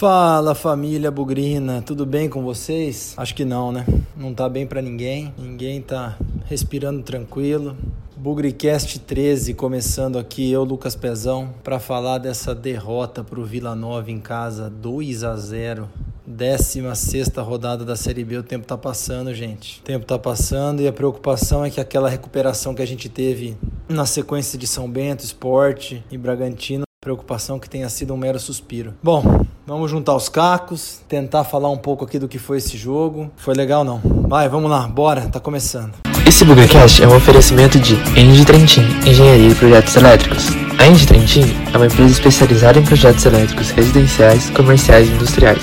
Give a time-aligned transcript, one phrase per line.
[0.00, 3.12] Fala família Bugrina, tudo bem com vocês?
[3.18, 3.84] Acho que não, né?
[4.16, 6.16] Não tá bem para ninguém, ninguém tá
[6.46, 7.76] respirando tranquilo.
[8.16, 14.20] Bugricast 13 começando aqui, eu Lucas Pezão, para falar dessa derrota pro Vila Nova em
[14.20, 15.86] casa, 2 a 0
[16.26, 18.38] 16 rodada da Série B.
[18.38, 19.80] O tempo tá passando, gente.
[19.80, 23.54] O tempo tá passando e a preocupação é que aquela recuperação que a gente teve
[23.86, 28.92] na sequência de São Bento, Esporte e Bragantino, preocupação que tenha sido um mero suspiro.
[29.02, 33.30] Bom, vamos juntar os cacos, tentar falar um pouco aqui do que foi esse jogo.
[33.38, 34.02] Foi legal não?
[34.28, 35.94] Vai, vamos lá, bora, tá começando.
[36.26, 40.48] Esse Bugcast é um oferecimento de Engie Trentin, Engenharia e Projetos Elétricos.
[40.78, 45.62] A Engie Trentin é uma empresa especializada em projetos elétricos residenciais, comerciais e industriais,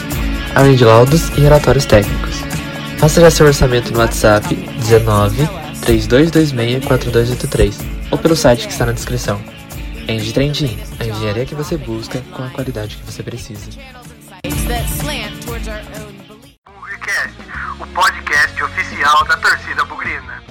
[0.55, 2.33] além de laudos e relatórios técnicos.
[2.97, 5.47] Faça já seu orçamento no WhatsApp 19
[5.81, 7.77] 3226 4283
[8.09, 9.39] ou pelo site que está na descrição.
[10.09, 13.69] Engie Trentin, a engenharia que você busca com a qualidade que você precisa.
[17.79, 20.41] O podcast oficial da torcida bugrina.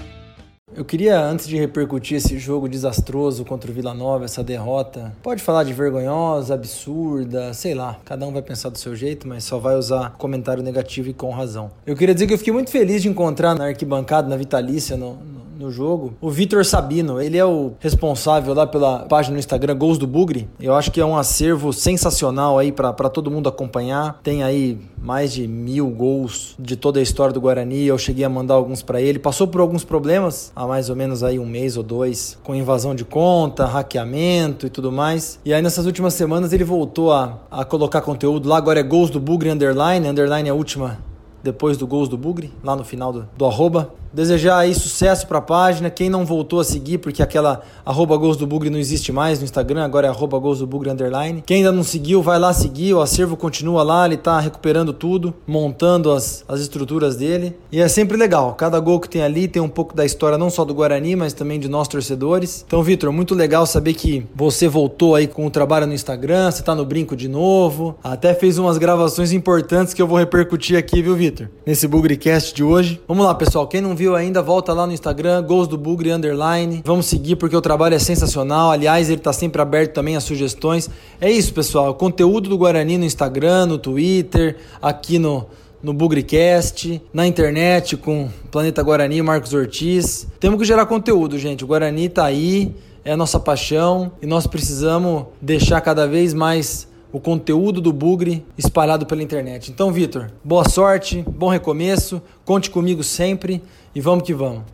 [0.75, 5.43] Eu queria, antes de repercutir esse jogo desastroso contra o Vila Nova, essa derrota, pode
[5.43, 9.59] falar de vergonhosa, absurda, sei lá, cada um vai pensar do seu jeito, mas só
[9.59, 11.71] vai usar comentário negativo e com razão.
[11.87, 15.15] Eu queria dizer que eu fiquei muito feliz de encontrar na arquibancada, na Vitalícia, no,
[15.59, 16.15] no jogo.
[16.21, 20.49] O Vitor Sabino, ele é o responsável lá pela página no Instagram Gols do Bugre.
[20.61, 24.21] Eu acho que é um acervo sensacional aí para todo mundo acompanhar.
[24.23, 27.85] Tem aí mais de mil gols de toda a história do Guarani.
[27.85, 29.19] Eu cheguei a mandar alguns para ele.
[29.19, 32.95] Passou por alguns problemas há mais ou menos aí um mês ou dois, com invasão
[32.95, 35.39] de conta, hackeamento e tudo mais.
[35.45, 38.57] E aí nessas últimas semanas ele voltou a, a colocar conteúdo lá.
[38.57, 40.09] Agora é Gols do Bugre Underline.
[40.09, 40.99] Underline é a última
[41.47, 43.95] depois do Gols do Bugre, lá no final do, do arroba.
[44.17, 45.91] Desejar aí sucesso para a página.
[45.91, 49.45] Quem não voltou a seguir, porque aquela arroba Gols do Bugre não existe mais no
[49.45, 51.43] Instagram, agora é arroba Gols do Bugre underline.
[51.45, 52.95] Quem ainda não seguiu, vai lá seguir.
[52.95, 57.59] O acervo continua lá, ele está recuperando tudo, montando as, as estruturas dele.
[57.71, 58.55] E é sempre legal.
[58.55, 61.35] Cada gol que tem ali tem um pouco da história não só do Guarani, mas
[61.35, 62.65] também de nós torcedores.
[62.67, 66.61] Então, Vitor, muito legal saber que você voltou aí com o trabalho no Instagram, você
[66.61, 67.99] está no brinco de novo.
[68.03, 71.51] Até fez umas gravações importantes que eu vou repercutir aqui, viu, Vitor?
[71.67, 72.99] Nesse Bugrecast de hoje.
[73.07, 73.69] Vamos lá, pessoal.
[73.69, 76.83] Quem não viu ainda, volta lá no Instagram, Gols do Bugre Underline.
[76.85, 78.71] Vamos seguir porque o trabalho é sensacional.
[78.71, 80.89] Aliás, ele está sempre aberto também a sugestões.
[81.21, 81.95] É isso, pessoal.
[81.95, 85.47] Conteúdo do Guarani no Instagram, no Twitter, aqui no
[85.83, 90.27] no Bugrecast, na internet com Planeta Guarani, Marcos Ortiz.
[90.41, 91.63] Temos que gerar conteúdo, gente.
[91.63, 92.75] O Guarani tá aí,
[93.05, 98.45] é a nossa paixão e nós precisamos deixar cada vez mais o conteúdo do Bugre
[98.59, 99.71] espalhado pela internet.
[99.71, 103.63] Então, Vitor, boa sorte, bom recomeço, conte comigo sempre
[103.95, 104.65] e vamos que vamos.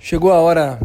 [0.00, 0.80] Chegou a hora.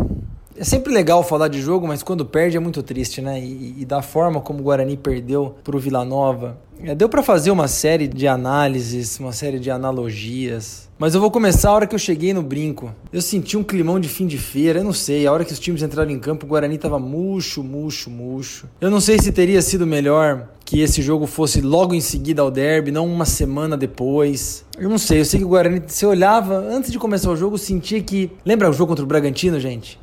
[0.55, 3.39] É sempre legal falar de jogo, mas quando perde é muito triste, né?
[3.39, 7.23] E, e da forma como o Guarani perdeu para o Vila Nova, é, deu para
[7.23, 10.89] fazer uma série de análises, uma série de analogias.
[10.99, 12.93] Mas eu vou começar a hora que eu cheguei no brinco.
[13.11, 15.25] Eu senti um climão de fim de feira, eu não sei.
[15.25, 18.67] A hora que os times entraram em campo, o Guarani tava murcho, murcho, murcho.
[18.79, 22.51] Eu não sei se teria sido melhor que esse jogo fosse logo em seguida ao
[22.51, 24.65] derby, não uma semana depois.
[24.77, 27.57] Eu não sei, eu sei que o Guarani, você olhava, antes de começar o jogo,
[27.57, 28.31] sentia que.
[28.45, 29.99] Lembra o jogo contra o Bragantino, gente?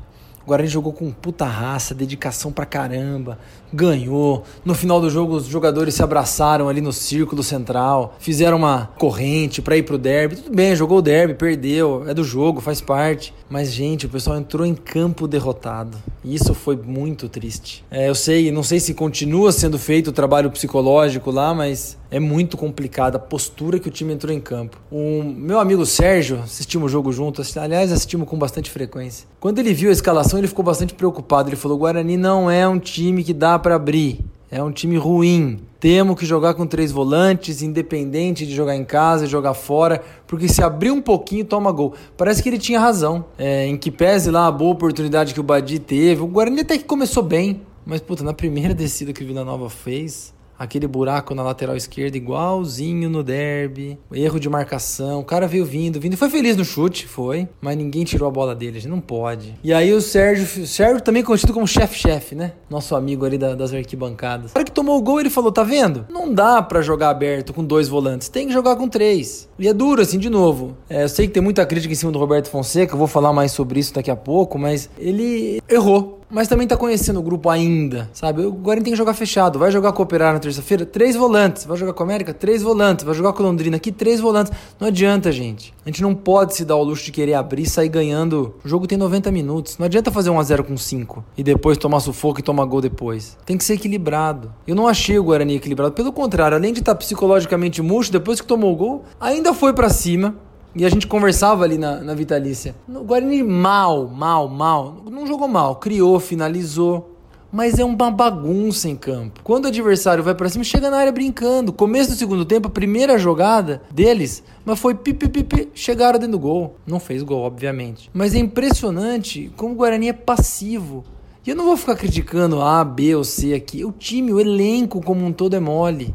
[0.51, 3.39] O Guarani jogou com puta raça, dedicação pra caramba,
[3.73, 4.45] ganhou.
[4.65, 9.63] No final do jogo, os jogadores se abraçaram ali no círculo central, fizeram uma corrente
[9.63, 10.37] para ir pro derby.
[10.37, 13.35] Tudo bem, jogou o derby, perdeu, é do jogo, faz parte.
[13.49, 15.99] Mas, gente, o pessoal entrou em campo derrotado.
[16.23, 17.85] E isso foi muito triste.
[17.91, 22.21] É, eu sei, não sei se continua sendo feito o trabalho psicológico lá, mas é
[22.21, 24.77] muito complicada a postura que o time entrou em campo.
[24.91, 29.27] O meu amigo Sérgio, assistimos o jogo junto, aliás, assistimos com bastante frequência.
[29.39, 31.49] Quando ele viu a escalação, ele ficou bastante preocupado.
[31.49, 34.21] Ele falou: Guarani não é um time que dá para abrir.
[34.51, 35.61] É um time ruim.
[35.79, 40.49] Temos que jogar com três volantes, independente de jogar em casa e jogar fora, porque
[40.49, 41.95] se abrir um pouquinho, toma gol.
[42.17, 43.25] Parece que ele tinha razão.
[43.39, 46.77] É, em que pese lá a boa oportunidade que o Badi teve, o Guarani até
[46.77, 47.63] que começou bem.
[47.87, 52.19] Mas, puta, na primeira descida que o Vila Nova fez, aquele buraco na lateral esquerda
[52.19, 57.09] igualzinho no derby, erro de marcação, o cara veio vindo, vindo, foi feliz no chute,
[57.09, 59.55] foi, mas ninguém tirou a bola dele, a gente não pode.
[59.65, 62.53] E aí o Sérgio, Sérgio também conhecido como chefe-chefe, né?
[62.69, 64.51] Nosso amigo ali da, das arquibancadas.
[64.51, 66.05] O cara que tomou o gol, ele falou, tá vendo?
[66.11, 69.49] Não dá para jogar aberto com dois volantes, tem que jogar com três.
[69.59, 70.77] E é duro assim, de novo.
[70.91, 73.33] É, eu sei que tem muita crítica em cima do Roberto Fonseca, eu vou falar
[73.33, 77.51] mais sobre isso daqui a pouco, mas ele errou mas também tá conhecendo o grupo
[77.51, 78.45] ainda, sabe?
[78.45, 79.59] O Guarani tem que jogar fechado.
[79.59, 81.65] Vai jogar com o Operário na terça-feira, três volantes.
[81.65, 83.05] Vai jogar com o América, três volantes.
[83.05, 84.53] Vai jogar com o Londrina aqui, três volantes.
[84.79, 85.75] Não adianta, gente.
[85.85, 88.55] A gente não pode se dar o luxo de querer abrir e sair ganhando.
[88.65, 89.79] O jogo tem 90 minutos.
[89.79, 92.81] Não adianta fazer 1 a 0 com 5 e depois tomar sufoco e tomar gol
[92.81, 93.37] depois.
[93.45, 94.53] Tem que ser equilibrado.
[94.67, 95.93] Eu não achei o Guarani equilibrado.
[95.93, 99.73] Pelo contrário, além de estar tá psicologicamente murcho, depois que tomou o gol, ainda foi
[99.73, 100.37] para cima
[100.75, 102.75] e a gente conversava ali na, na Vitalícia.
[102.89, 104.97] O Guarani mal, mal, mal.
[105.11, 105.77] Não jogou mal.
[105.77, 107.17] Criou, finalizou.
[107.53, 109.41] Mas é uma bagunça em campo.
[109.43, 111.73] Quando o adversário vai para cima, chega na área brincando.
[111.73, 116.39] Começo do segundo tempo, a primeira jogada deles, mas foi pipi, pipi, chegaram dentro do
[116.39, 116.77] gol.
[116.87, 118.09] Não fez gol, obviamente.
[118.15, 121.05] Mas é impressionante como o Guarani é passivo.
[121.45, 123.85] E eu não vou ficar criticando A, B ou C aqui.
[123.85, 126.15] O time, o elenco como um todo é mole.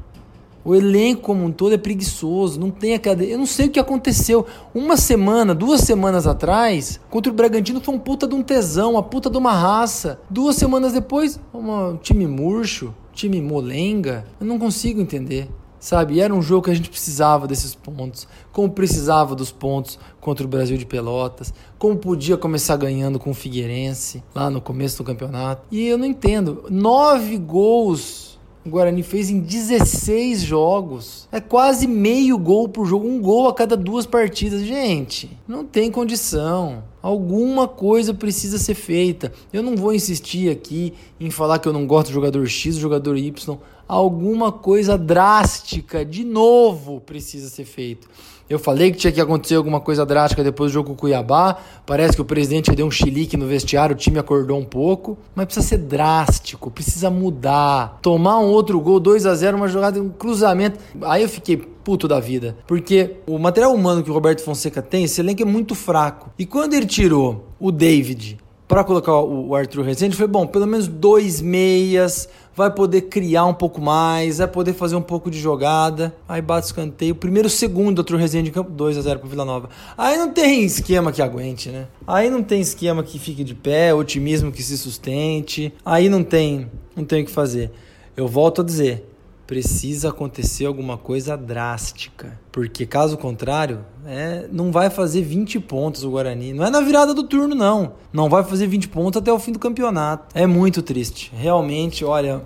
[0.66, 3.34] O elenco como um todo é preguiçoso, não tem a cadeia.
[3.34, 4.48] Eu não sei o que aconteceu.
[4.74, 9.04] Uma semana, duas semanas atrás, contra o Bragantino foi um puta de um tesão, uma
[9.04, 10.20] puta de uma raça.
[10.28, 14.26] Duas semanas depois, um time murcho, time molenga.
[14.42, 15.48] Eu não consigo entender.
[15.78, 20.00] Sabe, e era um jogo que a gente precisava desses pontos, como precisava dos pontos
[20.20, 24.98] contra o Brasil de Pelotas, como podia começar ganhando com o Figueirense lá no começo
[24.98, 25.68] do campeonato.
[25.70, 28.35] E eu não entendo, nove gols
[28.66, 31.28] o Guarani fez em 16 jogos.
[31.32, 34.64] É quase meio gol por jogo, um gol a cada duas partidas.
[34.64, 36.84] Gente, não tem condição.
[37.00, 39.32] Alguma coisa precisa ser feita.
[39.54, 42.82] Eu não vou insistir aqui em falar que eu não gosto do jogador X, do
[42.82, 43.58] jogador Y.
[43.88, 48.08] Alguma coisa drástica, de novo, precisa ser feito.
[48.48, 51.58] Eu falei que tinha que acontecer alguma coisa drástica depois do jogo com o Cuiabá.
[51.84, 55.18] Parece que o presidente deu um chilique no vestiário, o time acordou um pouco.
[55.34, 58.00] Mas precisa ser drástico, precisa mudar.
[58.04, 60.80] Tomar um outro gol, 2 a 0 uma jogada, um cruzamento.
[61.02, 62.56] Aí eu fiquei puto da vida.
[62.68, 66.32] Porque o material humano que o Roberto Fonseca tem, esse elenco é muito fraco.
[66.38, 70.88] E quando ele tirou o David para colocar o Arthur Rezende, foi bom, pelo menos
[70.88, 76.16] dois meias vai poder criar um pouco mais, vai poder fazer um pouco de jogada.
[76.28, 77.14] Aí bate o escanteio.
[77.14, 79.70] Primeiro, segundo, outro resenha de campo, 2 a 0 pro Vila Nova.
[79.98, 81.88] Aí não tem esquema que aguente, né?
[82.08, 85.74] Aí não tem esquema que fique de pé, otimismo que se sustente.
[85.84, 87.72] Aí não tem, não tem o que fazer.
[88.16, 89.06] Eu volto a dizer,
[89.46, 92.40] precisa acontecer alguma coisa drástica.
[92.52, 96.54] Porque caso contrário, é, não vai fazer 20 pontos o Guarani.
[96.54, 97.94] Não é na virada do turno, não.
[98.12, 100.36] Não vai fazer 20 pontos até o fim do campeonato.
[100.36, 101.32] É muito triste.
[101.36, 102.42] Realmente, olha.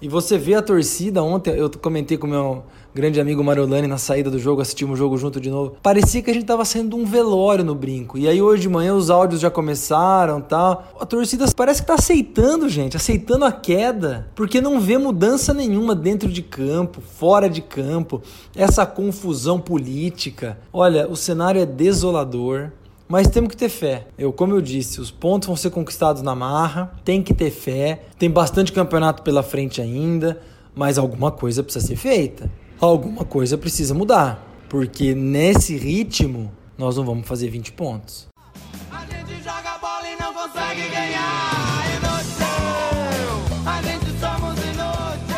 [0.00, 2.64] E você vê a torcida ontem, eu comentei com meu
[2.98, 5.76] grande amigo Mariolani na saída do jogo, assistimos o jogo junto de novo.
[5.80, 8.18] Parecia que a gente tava saindo de um velório no brinco.
[8.18, 10.92] E aí hoje de manhã os áudios já começaram tal.
[10.98, 15.94] A torcida parece que tá aceitando, gente, aceitando a queda, porque não vê mudança nenhuma
[15.94, 18.20] dentro de campo, fora de campo,
[18.56, 20.58] essa confusão política.
[20.72, 22.72] Olha, o cenário é desolador.
[23.06, 24.08] Mas temos que ter fé.
[24.18, 28.02] Eu, como eu disse, os pontos vão ser conquistados na marra, tem que ter fé.
[28.18, 30.38] Tem bastante campeonato pela frente ainda,
[30.74, 32.50] mas alguma coisa precisa ser feita
[32.80, 34.44] alguma coisa precisa mudar.
[34.68, 38.28] Porque nesse ritmo, nós não vamos fazer 20 pontos.
[38.90, 41.84] A gente joga bola e não consegue ganhar.
[41.96, 45.36] Inútil, a gente somos inútil.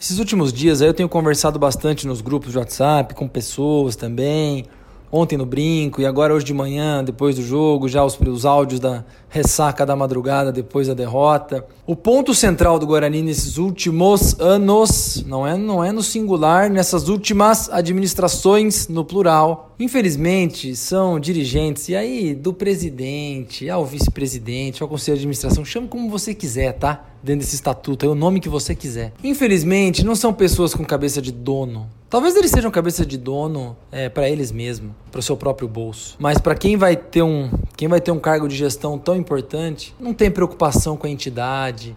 [0.00, 4.66] Esses últimos dias aí eu tenho conversado bastante nos grupos de WhatsApp com pessoas também
[5.10, 8.80] ontem no brinco e agora hoje de manhã, depois do jogo, já os, os áudios
[8.80, 11.64] da ressaca da madrugada depois da derrota.
[11.86, 17.08] O ponto central do Guarani nesses últimos anos, não é, não é no singular, nessas
[17.08, 25.16] últimas administrações no plural, infelizmente são dirigentes, e aí do presidente ao vice-presidente, ao conselho
[25.16, 27.07] de administração, chame como você quiser, tá?
[27.22, 29.12] Dentro desse estatuto, é o nome que você quiser.
[29.22, 31.88] Infelizmente, não são pessoas com cabeça de dono.
[32.08, 36.16] Talvez eles sejam cabeça de dono é, para eles mesmos, para o seu próprio bolso.
[36.18, 39.94] Mas para quem vai ter um, quem vai ter um cargo de gestão tão importante,
[40.00, 41.94] não tem preocupação com a entidade,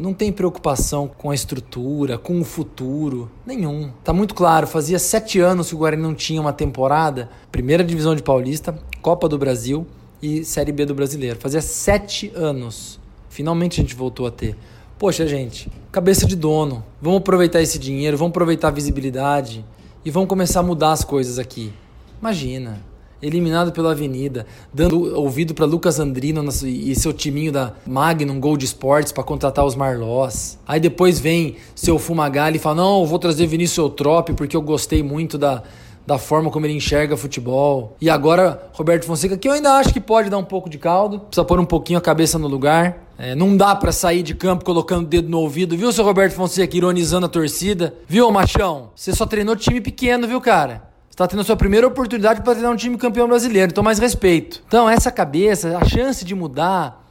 [0.00, 3.90] não tem preocupação com a estrutura, com o futuro, nenhum.
[4.02, 8.14] Tá muito claro, fazia sete anos que o Guarani não tinha uma temporada, primeira divisão
[8.14, 9.86] de Paulista, Copa do Brasil
[10.22, 11.38] e Série B do Brasileiro.
[11.38, 12.98] Fazia sete anos.
[13.34, 14.56] Finalmente a gente voltou a ter.
[14.96, 16.84] Poxa, gente, cabeça de dono.
[17.02, 19.64] Vamos aproveitar esse dinheiro, vamos aproveitar a visibilidade
[20.04, 21.72] e vamos começar a mudar as coisas aqui.
[22.20, 22.80] Imagina,
[23.20, 29.10] eliminado pela Avenida, dando ouvido para Lucas Andrino e seu timinho da Magnum Gold Sports
[29.10, 30.56] para contratar os Marlós.
[30.64, 34.62] Aí depois vem seu Fumagalli e fala: "Não, eu vou trazer Vinícius Eutrope porque eu
[34.62, 35.60] gostei muito da
[36.06, 37.96] da forma como ele enxerga futebol.
[38.00, 41.20] E agora, Roberto Fonseca, que eu ainda acho que pode dar um pouco de caldo,
[41.20, 42.98] precisa pôr um pouquinho a cabeça no lugar.
[43.16, 46.34] É, não dá para sair de campo colocando o dedo no ouvido, viu, seu Roberto
[46.34, 47.94] Fonseca, ironizando a torcida?
[48.08, 48.90] Viu, machão?
[48.94, 50.82] Você só treinou time pequeno, viu, cara?
[51.08, 54.00] Você tá tendo a sua primeira oportunidade para treinar um time campeão brasileiro, então mais
[54.00, 54.64] respeito.
[54.66, 57.04] Então, essa cabeça, a chance de mudar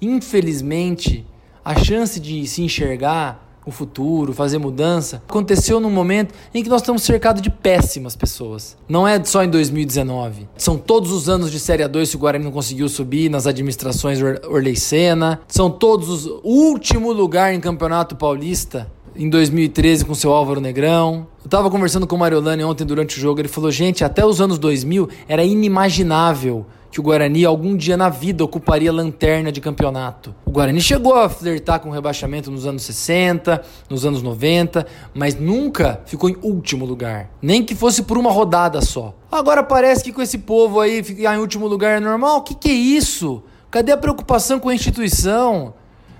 [0.00, 1.26] Infelizmente,
[1.62, 6.82] a chance de se enxergar o futuro, fazer mudança, aconteceu num momento em que nós
[6.82, 8.76] estamos cercados de péssimas pessoas.
[8.88, 10.48] Não é só em 2019.
[10.56, 14.18] São todos os anos de Série A2 que o Guarani não conseguiu subir nas administrações
[14.22, 15.40] Orley Senna.
[15.48, 21.26] São todos os último lugar em Campeonato Paulista em 2013 com seu Álvaro Negrão.
[21.42, 24.40] Eu tava conversando com o Mariolani ontem durante o jogo, ele falou: "Gente, até os
[24.40, 30.34] anos 2000 era inimaginável que o Guarani algum dia na vida ocuparia lanterna de campeonato.
[30.44, 36.00] O Guarani chegou a flertar com rebaixamento nos anos 60, nos anos 90, mas nunca
[36.04, 39.14] ficou em último lugar, nem que fosse por uma rodada só.
[39.30, 42.38] Agora parece que com esse povo aí ficar em último lugar é normal.
[42.38, 43.42] O que, que é isso?
[43.70, 45.74] Cadê a preocupação com a instituição?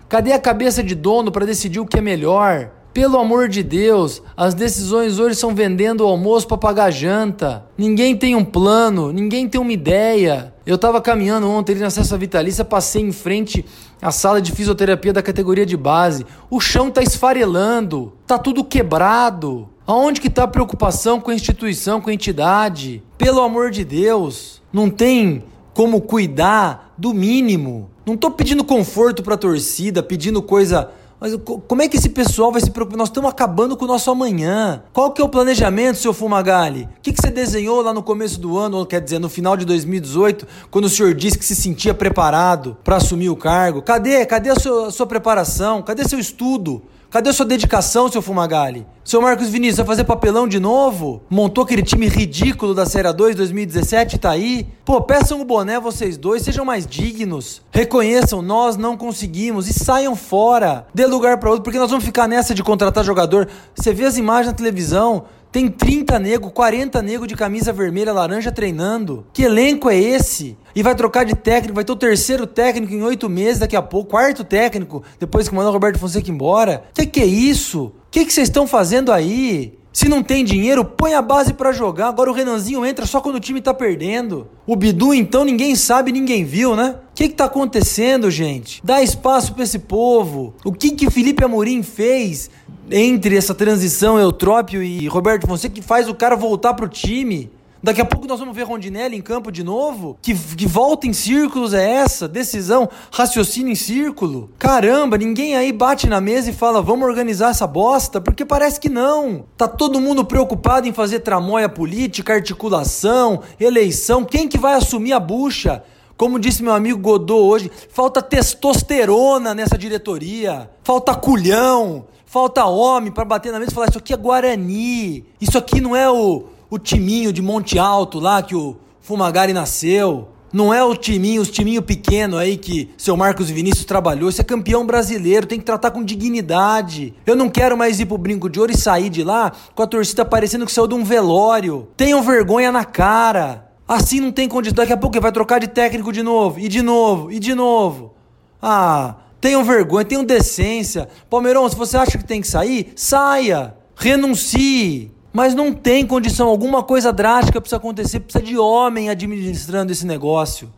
[0.09, 2.71] Cadê a cabeça de dono para decidir o que é melhor?
[2.93, 7.65] Pelo amor de Deus, as decisões hoje são vendendo o almoço para pagar janta.
[7.79, 10.53] Ninguém tem um plano, ninguém tem uma ideia.
[10.67, 13.65] Eu estava caminhando ontem ali na Acesso Vitalícia, passei em frente
[14.03, 16.27] à sala de fisioterapia da categoria de base.
[16.51, 19.69] O chão tá esfarelando, tá tudo quebrado.
[19.87, 23.05] Aonde que tá a preocupação com a instituição, com a entidade?
[23.17, 27.89] Pelo amor de Deus, não tem como cuidar do mínimo.
[28.05, 31.37] Não tô pedindo conforto para a torcida, pedindo coisa mas
[31.69, 32.97] como é que esse pessoal vai se preocupar?
[32.97, 34.83] Nós estamos acabando com o nosso amanhã.
[34.91, 36.89] Qual que é o planejamento, seu Fumagalli?
[36.97, 39.67] O que, que você desenhou lá no começo do ano, quer dizer, no final de
[39.67, 43.83] 2018, quando o senhor disse que se sentia preparado para assumir o cargo?
[43.83, 44.25] Cadê?
[44.25, 45.83] Cadê a sua, a sua preparação?
[45.83, 46.83] Cadê seu estudo?
[47.11, 48.87] Cadê sua dedicação, seu Fumagalli?
[49.05, 51.25] Seu Marcos Vinícius vai fazer papelão de novo?
[51.29, 54.69] Montou aquele time ridículo da Série 2 2017 tá aí?
[54.85, 57.63] Pô, peçam o boné vocês dois, sejam mais dignos.
[57.73, 60.87] Reconheçam, nós não conseguimos e saiam fora.
[60.95, 63.49] Dê lugar para outro, porque nós vamos ficar nessa de contratar jogador.
[63.75, 68.53] Você vê as imagens na televisão, tem 30 nego, 40 nego de camisa vermelha, laranja
[68.53, 69.27] treinando.
[69.33, 70.57] Que elenco é esse?
[70.75, 73.83] E vai trocar de técnico, vai ter o terceiro técnico em oito meses daqui a
[73.83, 76.85] pouco, quarto técnico, depois que mandou o Roberto Fonseca embora.
[76.95, 77.87] Que que é isso?
[77.87, 79.79] O que vocês estão fazendo aí?
[79.93, 82.09] Se não tem dinheiro, põe a base para jogar.
[82.09, 84.47] Agora o Renanzinho entra só quando o time tá perdendo.
[84.65, 86.97] O Bidu, então, ninguém sabe, ninguém viu, né?
[87.11, 88.81] O que que tá acontecendo, gente?
[88.85, 90.55] Dá espaço para esse povo.
[90.65, 92.49] O que que Felipe Amorim fez
[92.91, 97.51] entre essa transição Eutrópio e Roberto Fonseca que faz o cara voltar pro time?
[97.83, 100.19] Daqui a pouco nós vamos ver Rondinelli em campo de novo?
[100.21, 102.29] Que, que volta em círculos é essa?
[102.29, 104.51] Decisão, raciocínio em círculo?
[104.59, 108.21] Caramba, ninguém aí bate na mesa e fala, vamos organizar essa bosta?
[108.21, 109.47] Porque parece que não.
[109.57, 114.27] Tá todo mundo preocupado em fazer tramóia política, articulação, eleição.
[114.27, 115.83] Quem que vai assumir a bucha?
[116.19, 123.25] Como disse meu amigo Godot hoje, falta testosterona nessa diretoria, falta culhão, falta homem para
[123.25, 126.79] bater na mesa e falar: Isso aqui é Guarani, isso aqui não é o, o
[126.79, 130.29] timinho de Monte Alto lá que o Fumagari nasceu.
[130.53, 134.29] Não é o timinho, os timinho pequeno aí que seu Marcos Vinícius trabalhou.
[134.29, 137.15] Isso é campeão brasileiro, tem que tratar com dignidade.
[137.25, 139.87] Eu não quero mais ir pro Brinco de Ouro e sair de lá com a
[139.87, 141.87] torcida parecendo que saiu de um velório.
[141.97, 143.71] Tenham vergonha na cara.
[143.87, 144.75] Assim não tem condição.
[144.75, 148.13] Daqui a pouco vai trocar de técnico de novo, e de novo, e de novo.
[148.61, 151.09] Ah, tenham vergonha, tenham decência.
[151.29, 153.75] Palmeirão, se você acha que tem que sair, saia.
[153.97, 155.11] Renuncie.
[155.33, 160.69] Mas não tem condição, alguma coisa drástica precisa acontecer, precisa de homem administrando esse negócio.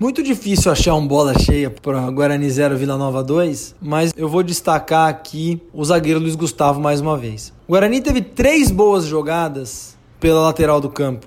[0.00, 4.44] Muito difícil achar um bola cheia para Guarani 0 Vila Nova 2, mas eu vou
[4.44, 7.52] destacar aqui o zagueiro Luiz Gustavo mais uma vez.
[7.66, 11.26] O Guarani teve três boas jogadas pela lateral do campo.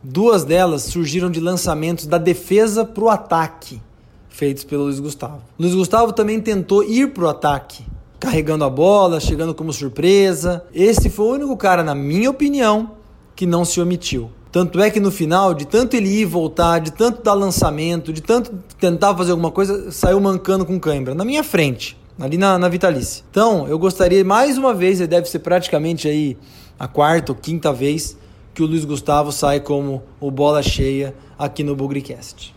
[0.00, 3.82] Duas delas surgiram de lançamentos da defesa para o ataque,
[4.28, 5.42] feitos pelo Luiz Gustavo.
[5.58, 7.84] Luiz Gustavo também tentou ir para o ataque,
[8.20, 10.64] carregando a bola, chegando como surpresa.
[10.72, 12.92] Esse foi o único cara, na minha opinião,
[13.34, 14.30] que não se omitiu.
[14.54, 18.12] Tanto é que no final, de tanto ele ir e voltar, de tanto dar lançamento,
[18.12, 21.12] de tanto tentar fazer alguma coisa, saiu mancando com cãibra.
[21.12, 23.24] Na minha frente, ali na, na Vitalice.
[23.32, 26.36] Então, eu gostaria mais uma vez, ele deve ser praticamente aí
[26.78, 28.16] a quarta ou quinta vez,
[28.54, 32.54] que o Luiz Gustavo sai como o bola cheia aqui no Bugrecast.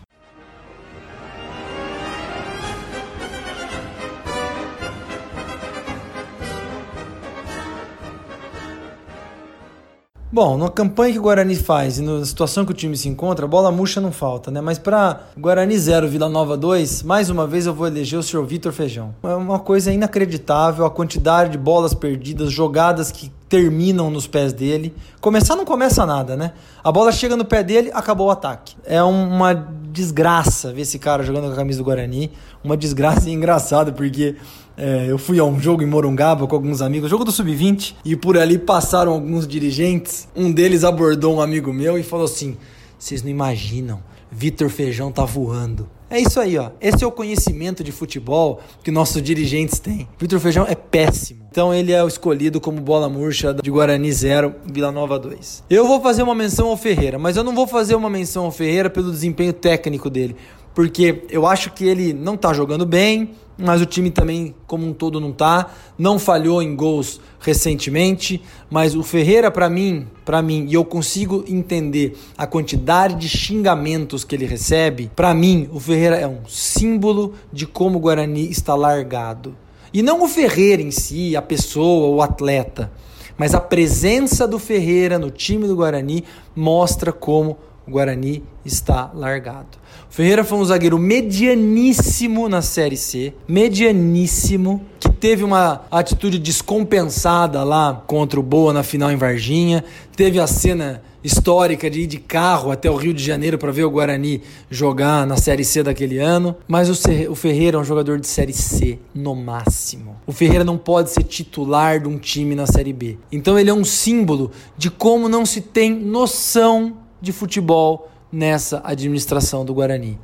[10.30, 13.46] Bom, na campanha que o Guarani faz e na situação que o time se encontra,
[13.46, 14.60] bola murcha não falta, né?
[14.60, 18.44] Mas para Guarani 0, Vila Nova 2, mais uma vez eu vou eleger o senhor
[18.44, 19.14] Vitor Feijão.
[19.22, 24.94] É uma coisa inacreditável a quantidade de bolas perdidas, jogadas que terminam nos pés dele.
[25.20, 26.52] Começar não começa nada, né?
[26.84, 28.76] A bola chega no pé dele, acabou o ataque.
[28.84, 32.30] É uma desgraça ver esse cara jogando com a camisa do Guarani.
[32.62, 34.36] Uma desgraça e engraçada, porque
[34.76, 38.14] é, eu fui a um jogo em Morungaba com alguns amigos, jogo do Sub-20, e
[38.14, 40.28] por ali passaram alguns dirigentes.
[40.36, 42.56] Um deles abordou um amigo meu e falou assim:
[42.98, 44.00] Vocês não imaginam,
[44.30, 45.88] Vitor Feijão tá voando.
[46.10, 46.70] É isso aí, ó.
[46.80, 50.08] Esse é o conhecimento de futebol que nossos dirigentes têm.
[50.18, 51.46] Vitor Feijão é péssimo.
[51.50, 55.64] Então ele é o escolhido como bola murcha de Guarani 0, Vila Nova 2.
[55.68, 58.50] Eu vou fazer uma menção ao Ferreira, mas eu não vou fazer uma menção ao
[58.50, 60.36] Ferreira pelo desempenho técnico dele,
[60.74, 64.92] porque eu acho que ele não tá jogando bem, mas o time também, como um
[64.92, 65.70] todo, não tá.
[65.98, 71.44] Não falhou em gols recentemente, mas o Ferreira, para mim, para mim, e eu consigo
[71.48, 77.34] entender a quantidade de xingamentos que ele recebe, para mim, o Ferreira é um símbolo
[77.52, 79.56] de como o Guarani está largado.
[79.92, 82.92] E não o Ferreira em si, a pessoa, o atleta,
[83.36, 86.24] mas a presença do Ferreira no time do Guarani
[86.54, 87.56] mostra como
[87.88, 89.78] o Guarani está largado.
[90.10, 97.64] O Ferreira foi um zagueiro medianíssimo na Série C, medianíssimo, que teve uma atitude descompensada
[97.64, 99.82] lá contra o Boa na final em Varginha,
[100.14, 103.84] teve a cena histórica de ir de carro até o Rio de Janeiro para ver
[103.84, 104.40] o Guarani
[104.70, 106.56] jogar na Série C daquele ano.
[106.66, 110.16] Mas o Ferreira é um jogador de Série C, no máximo.
[110.26, 113.18] O Ferreira não pode ser titular de um time na Série B.
[113.32, 119.64] Então ele é um símbolo de como não se tem noção de futebol nessa administração
[119.64, 120.18] do Guarani.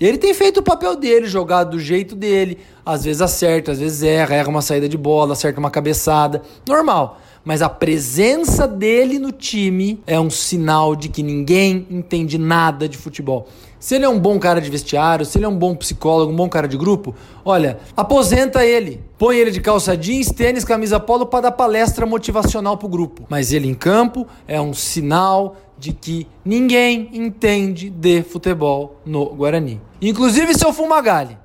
[0.00, 4.02] Ele tem feito o papel dele, jogado do jeito dele, às vezes acerta, às vezes
[4.04, 7.20] erra, erra uma saída de bola, acerta uma cabeçada, normal.
[7.44, 12.96] Mas a presença dele no time é um sinal de que ninguém entende nada de
[12.96, 13.48] futebol.
[13.80, 16.36] Se ele é um bom cara de vestiário, se ele é um bom psicólogo, um
[16.36, 17.14] bom cara de grupo,
[17.44, 19.00] olha, aposenta ele.
[19.16, 23.24] Põe ele de calça jeans, tênis, camisa polo para dar palestra motivacional pro grupo.
[23.28, 29.80] Mas ele em campo é um sinal de que ninguém entende de futebol no Guarani.
[30.00, 31.36] Inclusive seu Fumagalli.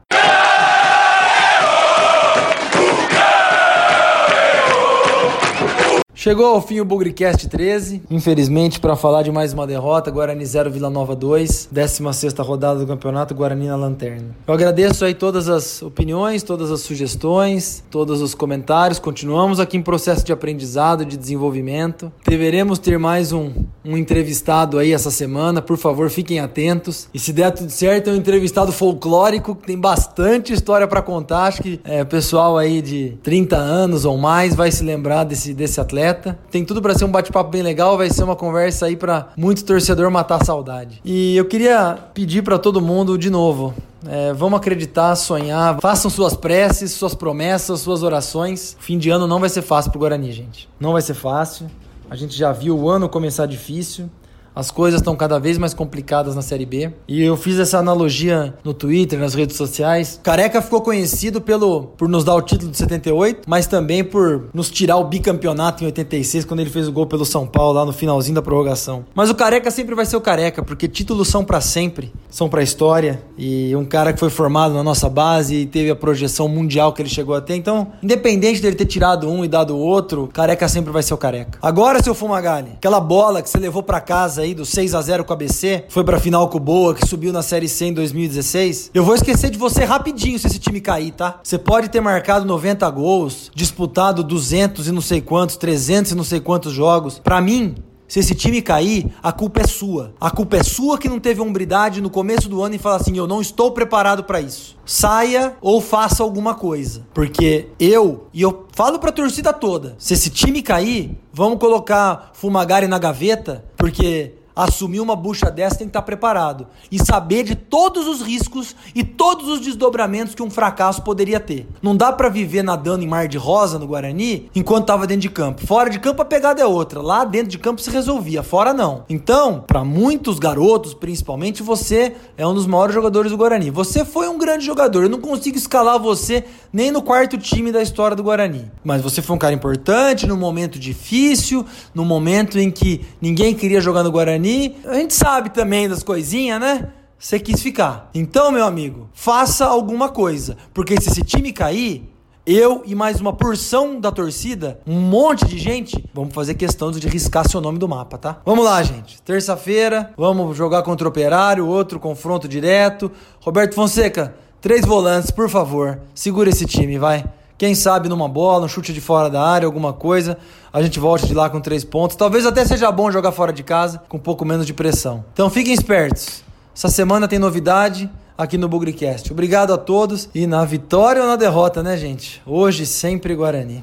[6.24, 8.04] Chegou ao fim o Bugrecast 13.
[8.10, 12.88] Infelizmente, para falar de mais uma derrota, Guarani 0, Vila Nova 2, 16 rodada do
[12.88, 14.28] campeonato, Guarani na lanterna.
[14.48, 19.00] Eu agradeço aí todas as opiniões, todas as sugestões, todos os comentários.
[19.00, 22.10] Continuamos aqui em processo de aprendizado, de desenvolvimento.
[22.26, 23.52] Deveremos ter mais um,
[23.84, 25.62] um entrevistado aí essa semana.
[25.62, 27.10] Por favor, fiquem atentos.
[27.14, 31.48] E se der tudo certo, é um entrevistado folclórico que tem bastante história para contar.
[31.48, 35.82] Acho que é, pessoal aí de 30 anos ou mais vai se lembrar desse, desse
[35.82, 36.13] atleta
[36.52, 39.64] Tem tudo para ser um bate-papo bem legal, vai ser uma conversa aí para muito
[39.64, 41.02] torcedor matar a saudade.
[41.04, 43.74] E eu queria pedir para todo mundo de novo,
[44.08, 48.76] é, vamos acreditar, sonhar, façam suas preces, suas promessas, suas orações.
[48.80, 50.70] Fim de ano não vai ser fácil pro Guarani, gente.
[50.80, 51.68] Não vai ser fácil.
[52.10, 54.10] A gente já viu o ano começar difícil.
[54.56, 56.92] As coisas estão cada vez mais complicadas na Série B.
[57.08, 60.20] E eu fiz essa analogia no Twitter, nas redes sociais.
[60.22, 64.70] Careca ficou conhecido pelo por nos dar o título de 78, mas também por nos
[64.70, 67.94] tirar o bicampeonato em 86, quando ele fez o gol pelo São Paulo lá no
[67.94, 69.06] finalzinho da prorrogação.
[69.16, 72.62] Mas o Careca sempre vai ser o Careca, porque títulos são para sempre, são para
[72.62, 73.24] história.
[73.38, 77.02] E um cara que foi formado na nossa base e teve a projeção mundial que
[77.02, 77.56] ele chegou até.
[77.56, 81.18] Então, independente dele ter tirado um e dado o outro, Careca sempre vai ser o
[81.18, 81.58] Careca.
[81.62, 85.26] Agora, seu Fumagalli, aquela bola que você levou para casa aí do 6 a 0
[85.26, 87.94] com a BC, foi pra final com o Boa, que subiu na Série C em
[87.94, 88.92] 2016.
[88.94, 91.40] Eu vou esquecer de você rapidinho se esse time cair, tá?
[91.44, 96.24] Você pode ter marcado 90 gols, disputado 200 e não sei quantos, 300 e não
[96.24, 97.20] sei quantos jogos.
[97.20, 97.76] Para mim,
[98.08, 100.14] se esse time cair, a culpa é sua.
[100.20, 103.18] A culpa é sua que não teve hombridade no começo do ano e fala assim:
[103.18, 104.78] eu não estou preparado para isso.
[104.86, 107.08] Saia ou faça alguma coisa.
[107.14, 112.88] Porque eu, e eu falo pra torcida toda: se esse time cair, vamos colocar Fumagari
[112.88, 118.08] na gaveta, porque assumir uma bucha dessa tem que estar preparado e saber de todos
[118.08, 121.68] os riscos e todos os desdobramentos que um fracasso poderia ter.
[121.82, 125.30] Não dá para viver nadando em mar de rosa no Guarani enquanto estava dentro de
[125.30, 125.66] campo.
[125.66, 127.02] Fora de campo a pegada é outra.
[127.02, 129.06] Lá dentro de campo se resolvia, fora não.
[129.10, 133.72] Então, para muitos garotos, principalmente, você é um dos maiores jogadores do Guarani.
[133.72, 135.04] Você foi um grande jogador.
[135.04, 138.72] Eu não consigo escalar você nem no quarto time da história do Guarani.
[138.84, 143.82] Mas você foi um cara importante num momento difícil, num momento em que ninguém queria
[143.82, 146.90] jogar no Guarani Guarani, a gente sabe também das coisinhas, né?
[147.18, 148.10] Você quis ficar.
[148.14, 150.58] Então, meu amigo, faça alguma coisa.
[150.74, 152.04] Porque se esse time cair,
[152.46, 157.08] eu e mais uma porção da torcida, um monte de gente, vamos fazer questão de
[157.08, 158.42] riscar seu nome do mapa, tá?
[158.46, 159.22] Vamos lá, gente.
[159.22, 163.10] Terça-feira, vamos jogar contra o Operário, outro confronto direto.
[163.40, 166.02] Roberto Fonseca, três volantes, por favor.
[166.14, 167.24] Segura esse time, vai.
[167.64, 170.38] Quem sabe numa bola, um chute de fora da área, alguma coisa,
[170.74, 172.18] a gente volte de lá com três pontos.
[172.18, 175.24] Talvez até seja bom jogar fora de casa com um pouco menos de pressão.
[175.32, 176.44] Então fiquem espertos.
[176.76, 179.32] Essa semana tem novidade aqui no Bugricast.
[179.32, 182.42] Obrigado a todos e na vitória ou na derrota, né, gente?
[182.46, 183.82] Hoje sempre Guarani.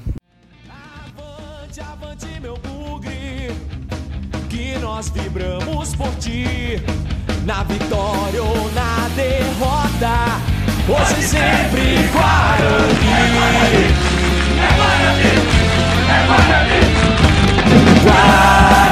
[0.69, 3.49] Avante, avante, meu bugre,
[4.47, 6.45] que nós vibramos por ti,
[7.43, 10.60] na vitória ou na derrota,
[10.91, 12.91] hoje sempre Guarani.
[13.07, 13.83] É Guarani,
[14.57, 15.29] é Guarani,
[16.09, 16.79] é Guarani.
[18.03, 18.90] Guarani.